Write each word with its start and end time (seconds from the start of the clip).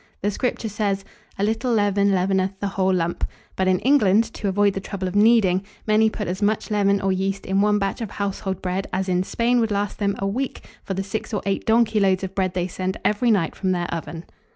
The 0.23 0.31
Scripture 0.31 0.67
says, 0.67 1.05
"A 1.37 1.43
little 1.43 1.71
leaven 1.71 2.11
leaveneth 2.11 2.59
the 2.59 2.69
whole 2.69 2.91
lump;" 2.91 3.23
but 3.55 3.67
in 3.67 3.77
England, 3.81 4.23
to 4.33 4.47
avoid 4.47 4.73
the 4.73 4.79
trouble 4.79 5.07
of 5.07 5.15
kneading, 5.15 5.63
many 5.85 6.09
put 6.09 6.27
as 6.27 6.41
much 6.41 6.71
leaven 6.71 6.99
or 6.99 7.11
yeast 7.11 7.45
in 7.45 7.61
one 7.61 7.77
batch 7.77 8.01
of 8.01 8.09
household 8.09 8.63
bread 8.63 8.87
as 8.91 9.07
in 9.07 9.21
Spain 9.21 9.59
would 9.59 9.69
last 9.69 9.99
them 9.99 10.15
a 10.17 10.25
week 10.25 10.63
for 10.83 10.95
the 10.95 11.03
six 11.03 11.35
or 11.35 11.43
eight 11.45 11.67
donkey 11.67 11.99
loads 11.99 12.23
of 12.23 12.33
bread 12.33 12.55
they 12.55 12.65
send 12.67 12.97
every 13.05 13.29
night 13.29 13.55
from 13.55 13.73
their 13.73 13.85
oven. 13.93 14.25